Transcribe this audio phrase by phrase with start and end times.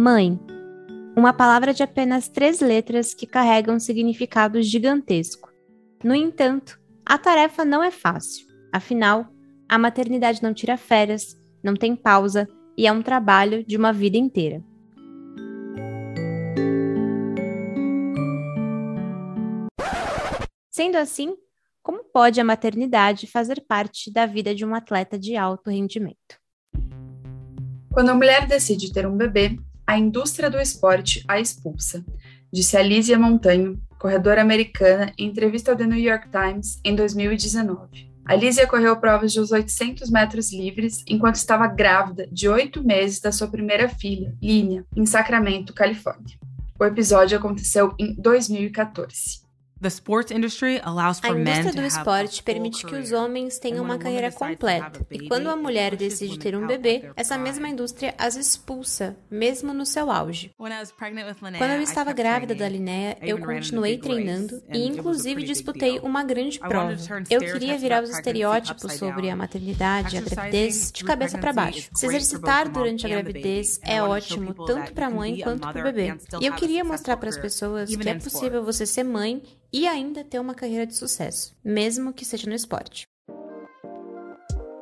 [0.00, 0.38] Mãe.
[1.16, 5.52] Uma palavra de apenas três letras que carrega um significado gigantesco.
[6.04, 8.46] No entanto, a tarefa não é fácil.
[8.72, 9.26] Afinal,
[9.68, 14.16] a maternidade não tira férias, não tem pausa e é um trabalho de uma vida
[14.16, 14.62] inteira.
[20.70, 21.36] Sendo assim,
[21.82, 26.38] como pode a maternidade fazer parte da vida de um atleta de alto rendimento?
[27.92, 32.04] Quando a mulher decide ter um bebê, a indústria do esporte a expulsa,
[32.52, 38.12] disse Alicia Montanho, corredora americana, em entrevista ao The New York Times em 2019.
[38.26, 43.48] Alicia correu provas de 800 metros livres enquanto estava grávida de oito meses da sua
[43.48, 46.36] primeira filha, Línia, em Sacramento, Califórnia.
[46.78, 49.47] O episódio aconteceu em 2014.
[51.22, 55.56] A indústria do esporte permite que os homens tenham uma carreira completa, e quando a
[55.56, 60.50] mulher decide ter um bebê, essa mesma indústria as expulsa, mesmo no seu auge.
[60.58, 66.96] Quando eu estava grávida da Linnea, eu continuei treinando e, inclusive, disputei uma grande prova.
[67.30, 71.88] Eu queria virar os estereótipos sobre a maternidade e a gravidez de cabeça para baixo.
[71.94, 76.16] Se exercitar durante a gravidez é ótimo tanto para a mãe quanto para o bebê.
[76.40, 80.24] E eu queria mostrar para as pessoas que é possível você ser mãe e ainda
[80.24, 83.06] ter uma carreira de sucesso, mesmo que seja no esporte.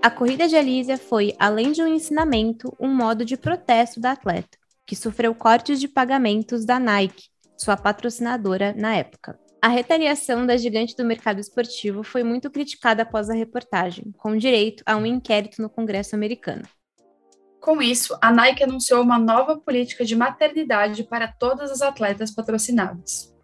[0.00, 4.56] A corrida de Alísia foi, além de um ensinamento, um modo de protesto da atleta,
[4.86, 9.38] que sofreu cortes de pagamentos da Nike, sua patrocinadora na época.
[9.60, 14.84] A retaliação da gigante do mercado esportivo foi muito criticada após a reportagem, com direito
[14.86, 16.62] a um inquérito no Congresso americano.
[17.60, 23.34] Com isso, a Nike anunciou uma nova política de maternidade para todas as atletas patrocinadas.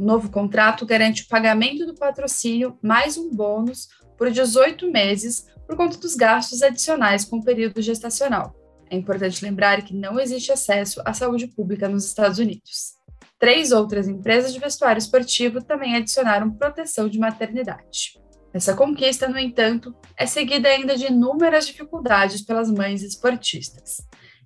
[0.00, 5.76] O novo contrato garante o pagamento do patrocínio mais um bônus por 18 meses por
[5.76, 8.56] conta dos gastos adicionais com o período gestacional.
[8.88, 12.94] É importante lembrar que não existe acesso à saúde pública nos Estados Unidos.
[13.38, 18.18] Três outras empresas de vestuário esportivo também adicionaram proteção de maternidade.
[18.54, 23.98] Essa conquista, no entanto, é seguida ainda de inúmeras dificuldades pelas mães esportistas.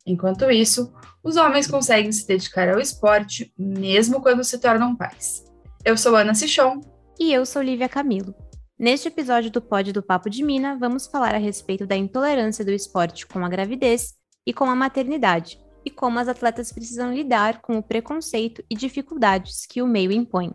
[0.06, 0.92] Enquanto isso,
[1.22, 5.44] os homens conseguem se dedicar ao esporte mesmo quando se tornam pais.
[5.84, 6.81] Eu sou Ana Sichon.
[7.19, 8.34] E eu sou Lívia Camilo.
[8.78, 12.72] Neste episódio do Pod do Papo de Mina, vamos falar a respeito da intolerância do
[12.72, 14.15] esporte com a gravidez
[14.47, 19.65] e com a maternidade, e como as atletas precisam lidar com o preconceito e dificuldades
[19.65, 20.53] que o meio impõe.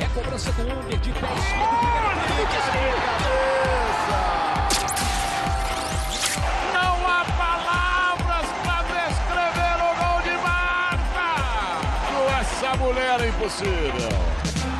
[0.00, 0.06] É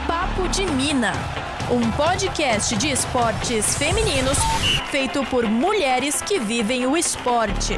[0.07, 1.13] Papo de Mina,
[1.71, 4.39] um podcast de esportes femininos
[4.91, 7.75] feito por mulheres que vivem o esporte.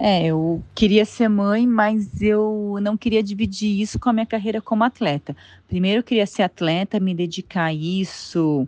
[0.00, 4.60] É, eu queria ser mãe, mas eu não queria dividir isso com a minha carreira
[4.60, 5.36] como atleta.
[5.68, 8.66] Primeiro eu queria ser atleta, me dedicar a isso,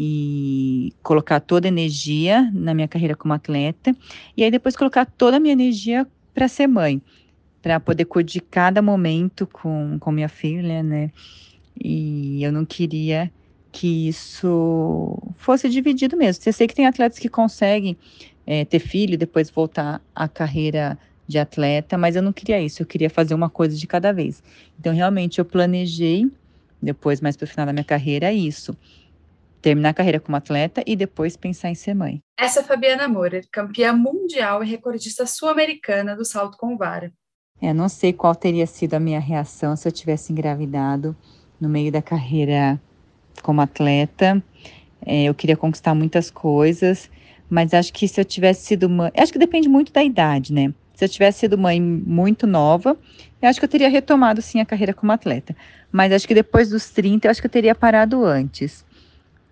[0.00, 3.92] e colocar toda a energia na minha carreira como atleta
[4.36, 7.02] e aí depois colocar toda a minha energia para ser mãe,
[7.60, 11.10] para poder de cada momento com, com minha filha, né?
[11.76, 13.28] E eu não queria
[13.72, 16.44] que isso fosse dividido mesmo.
[16.46, 17.96] Eu sei que tem atletas que conseguem
[18.46, 22.82] é, ter filho e depois voltar à carreira de atleta, mas eu não queria isso,
[22.82, 24.44] eu queria fazer uma coisa de cada vez.
[24.78, 26.30] Então, realmente, eu planejei,
[26.80, 28.76] depois, mais para o final da minha carreira, isso
[29.60, 32.20] terminar a carreira como atleta e depois pensar em ser mãe.
[32.38, 37.12] Essa é Fabiana Moura, campeã mundial e recordista sul-americana do salto com vara.
[37.60, 41.16] É, não sei qual teria sido a minha reação se eu tivesse engravidado
[41.60, 42.80] no meio da carreira
[43.42, 44.42] como atleta.
[45.04, 47.10] É, eu queria conquistar muitas coisas,
[47.50, 50.72] mas acho que se eu tivesse sido mãe, acho que depende muito da idade, né?
[50.94, 52.96] Se eu tivesse sido mãe muito nova,
[53.40, 55.56] eu acho que eu teria retomado sim a carreira como atleta.
[55.92, 58.84] Mas acho que depois dos 30, eu acho que eu teria parado antes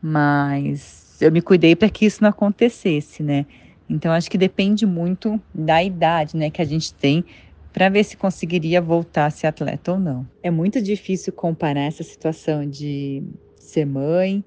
[0.06, 3.44] mas eu me cuidei para que isso não acontecesse, né?
[3.90, 7.24] Então acho que depende muito da idade, né, que a gente tem
[7.72, 10.26] para ver se conseguiria voltar a ser atleta ou não.
[10.42, 13.22] É muito difícil comparar essa situação de
[13.56, 14.44] ser mãe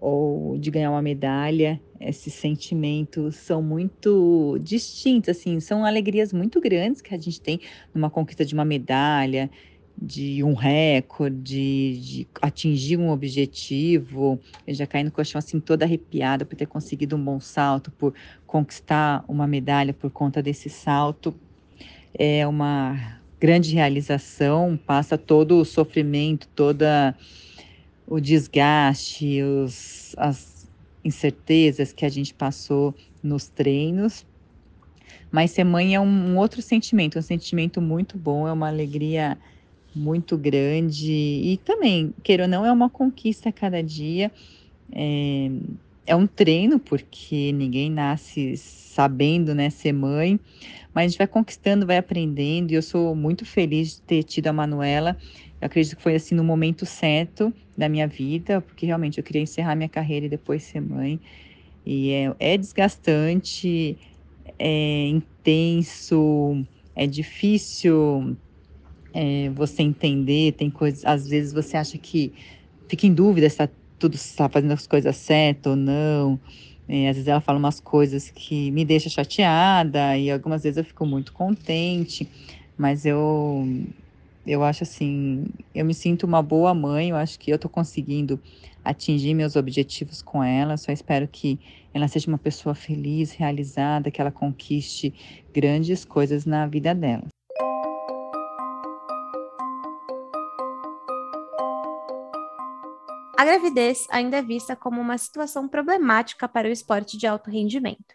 [0.00, 1.80] ou de ganhar uma medalha.
[2.00, 7.60] Esses sentimentos são muito distintos, assim, são alegrias muito grandes que a gente tem
[7.92, 9.50] numa conquista de uma medalha,
[10.00, 14.40] de um recorde, de atingir um objetivo.
[14.66, 18.14] Eu já caí no colchão assim toda arrepiada por ter conseguido um bom salto, por
[18.46, 21.34] conquistar uma medalha por conta desse salto.
[22.14, 27.14] É uma grande realização, passa todo o sofrimento, toda
[28.06, 30.68] o desgaste, os, as
[31.04, 34.26] incertezas que a gente passou nos treinos.
[35.30, 39.38] Mas ser mãe é um, um outro sentimento, um sentimento muito bom, é uma alegria
[39.94, 44.30] muito grande e também, queira ou não, é uma conquista a cada dia.
[44.92, 45.50] É,
[46.06, 50.40] é um treino, porque ninguém nasce sabendo né, ser mãe,
[50.92, 54.48] mas a gente vai conquistando, vai aprendendo, e eu sou muito feliz de ter tido
[54.48, 55.16] a Manuela.
[55.60, 59.42] Eu acredito que foi assim no momento certo da minha vida, porque realmente eu queria
[59.42, 61.20] encerrar minha carreira e depois ser mãe.
[61.86, 63.98] E é, é desgastante,
[64.58, 68.36] é intenso, é difícil
[69.12, 72.32] é, você entender, tem coisas, às vezes você acha que
[72.88, 73.68] fica em dúvida se está
[73.98, 76.40] tudo está fazendo as coisas certas ou não.
[76.88, 80.84] É, às vezes ela fala umas coisas que me deixa chateada e algumas vezes eu
[80.84, 82.28] fico muito contente,
[82.76, 83.64] mas eu
[84.46, 88.40] eu acho assim, eu me sinto uma boa mãe, eu acho que eu estou conseguindo
[88.82, 91.60] atingir meus objetivos com ela, só espero que
[91.92, 95.14] ela seja uma pessoa feliz, realizada, que ela conquiste
[95.54, 97.28] grandes coisas na vida dela.
[103.40, 108.14] A gravidez ainda é vista como uma situação problemática para o esporte de alto rendimento.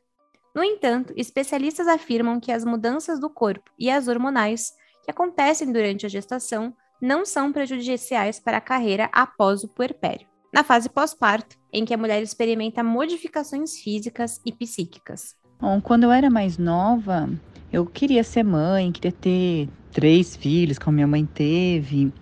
[0.53, 4.73] No entanto, especialistas afirmam que as mudanças do corpo e as hormonais
[5.03, 10.63] que acontecem durante a gestação não são prejudiciais para a carreira após o puerpério, na
[10.63, 15.35] fase pós-parto, em que a mulher experimenta modificações físicas e psíquicas.
[15.59, 17.27] Bom, quando eu era mais nova,
[17.73, 22.13] eu queria ser mãe, queria ter três filhos, como minha mãe teve.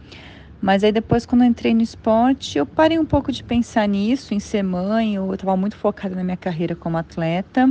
[0.63, 4.33] Mas aí depois, quando eu entrei no esporte, eu parei um pouco de pensar nisso,
[4.33, 5.15] em ser mãe.
[5.15, 7.69] Eu estava muito focada na minha carreira como atleta.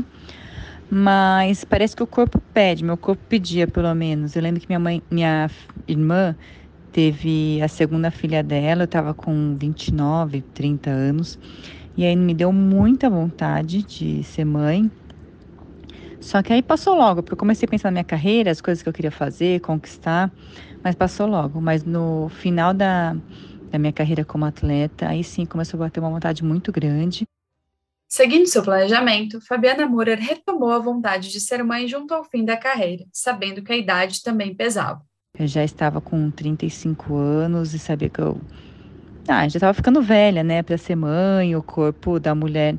[0.90, 4.36] Mas parece que o corpo pede, meu corpo pedia pelo menos.
[4.36, 5.50] Eu lembro que minha mãe, minha
[5.88, 6.36] irmã
[6.92, 11.38] teve a segunda filha dela, eu estava com 29, 30 anos.
[11.96, 14.90] E aí me deu muita vontade de ser mãe.
[16.22, 18.82] Só que aí passou logo, porque eu comecei a pensar na minha carreira, as coisas
[18.82, 20.32] que eu queria fazer, conquistar
[20.82, 21.60] mas passou logo.
[21.60, 23.16] Mas no final da,
[23.70, 27.24] da minha carreira como atleta, aí sim começou a bater uma vontade muito grande.
[28.08, 32.58] Seguindo seu planejamento, Fabiana Murer retomou a vontade de ser mãe junto ao fim da
[32.58, 35.00] carreira, sabendo que a idade também pesava.
[35.38, 38.38] Eu já estava com 35 anos e sabia que eu
[39.26, 42.74] ah, já estava ficando velha, né, para ser mãe, o corpo da mulher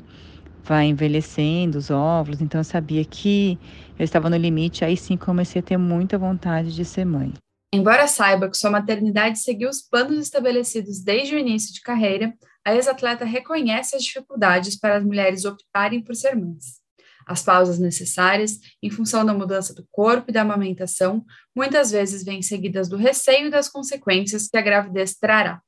[0.64, 3.58] vai envelhecendo, os óvulos, então eu sabia que
[3.98, 7.32] eu estava no limite, aí sim comecei a ter muita vontade de ser mãe.
[7.72, 12.32] Embora saiba que sua maternidade seguiu os planos estabelecidos desde o início de carreira,
[12.64, 16.82] a ex-atleta reconhece as dificuldades para as mulheres optarem por ser mães.
[17.26, 21.24] As pausas necessárias, em função da mudança do corpo e da amamentação,
[21.54, 25.60] muitas vezes vêm seguidas do receio das consequências que a gravidez trará.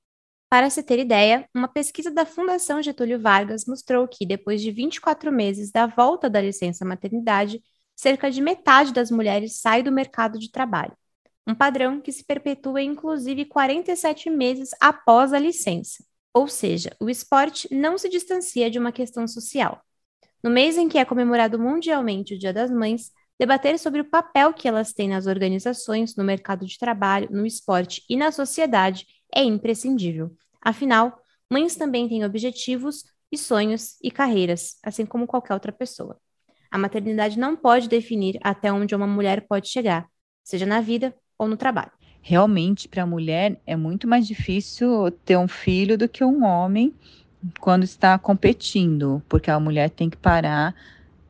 [0.48, 5.32] Para se ter ideia, uma pesquisa da Fundação Getúlio Vargas mostrou que, depois de 24
[5.32, 7.62] meses da volta da licença maternidade,
[7.94, 10.96] cerca de metade das mulheres sai do mercado de trabalho
[11.46, 16.04] um padrão que se perpetua inclusive 47 meses após a licença.
[16.34, 19.80] Ou seja, o esporte não se distancia de uma questão social.
[20.42, 24.52] No mês em que é comemorado mundialmente o Dia das Mães, debater sobre o papel
[24.52, 29.42] que elas têm nas organizações, no mercado de trabalho, no esporte e na sociedade é
[29.42, 30.34] imprescindível.
[30.60, 31.18] Afinal,
[31.50, 36.16] mães também têm objetivos e sonhos e carreiras, assim como qualquer outra pessoa.
[36.70, 40.06] A maternidade não pode definir até onde uma mulher pode chegar,
[40.44, 41.92] seja na vida ou no trabalho.
[42.20, 46.92] Realmente, para a mulher, é muito mais difícil ter um filho do que um homem
[47.60, 50.74] quando está competindo, porque a mulher tem que parar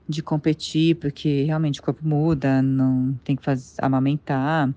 [0.09, 4.73] de competir, porque realmente o corpo muda, não tem que fazer, amamentar.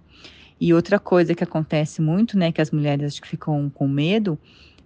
[0.60, 4.38] E outra coisa que acontece muito, né, que as mulheres acho que ficam com medo,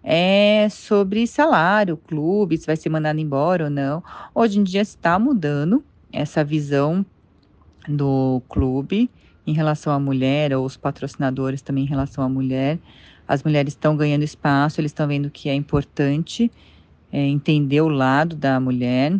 [0.04, 4.04] é sobre salário, clube, se vai ser mandado embora ou não.
[4.36, 7.06] Hoje em dia está mudando essa visão
[7.88, 9.10] do clube
[9.48, 12.78] em relação à mulher, ou os patrocinadores também em relação à mulher.
[13.28, 16.52] As mulheres estão ganhando espaço, eles estão vendo que é importante
[17.12, 19.18] é, entender o lado da mulher.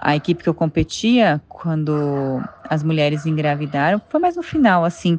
[0.00, 5.18] A equipe que eu competia, quando as mulheres engravidaram, foi mais no final, assim,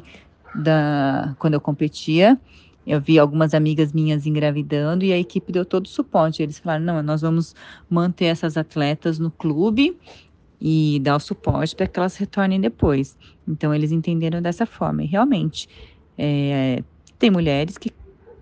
[0.54, 2.38] da, quando eu competia.
[2.86, 6.42] Eu vi algumas amigas minhas engravidando e a equipe deu todo o suporte.
[6.42, 7.54] Eles falaram: não, nós vamos
[7.88, 9.98] manter essas atletas no clube
[10.60, 13.16] e dar o suporte para que elas retornem depois.
[13.46, 15.02] Então, eles entenderam dessa forma.
[15.02, 15.68] E realmente,
[16.16, 16.82] é,
[17.18, 17.90] tem mulheres que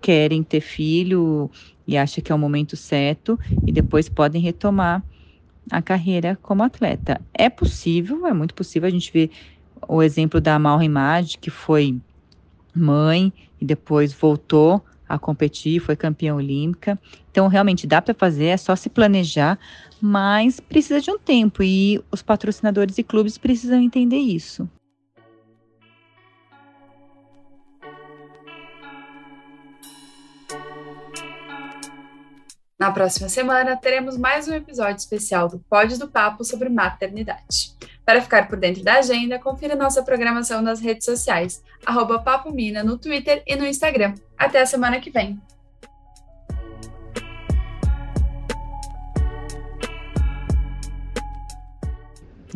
[0.01, 1.51] querem ter filho
[1.85, 5.03] e acham que é o momento certo e depois podem retomar
[5.71, 7.19] a carreira como atleta.
[7.33, 8.87] É possível, é muito possível.
[8.87, 9.29] A gente vê
[9.87, 11.99] o exemplo da Malra Image, que foi
[12.73, 16.99] mãe e depois voltou a competir, foi campeã olímpica.
[17.31, 19.57] Então, realmente dá para fazer, é só se planejar,
[20.01, 24.69] mas precisa de um tempo e os patrocinadores e clubes precisam entender isso.
[32.79, 37.75] Na próxima semana, teremos mais um episódio especial do Pódio do Papo sobre maternidade.
[38.07, 42.23] Para ficar por dentro da agenda, confira nossa programação nas redes sociais, arroba
[42.85, 44.13] no Twitter e no Instagram.
[44.37, 45.37] Até a semana que vem!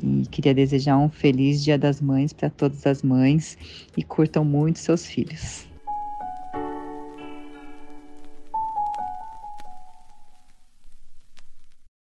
[0.01, 3.57] E queria desejar um feliz Dia das Mães para todas as mães
[3.97, 5.69] e curtam muito seus filhos.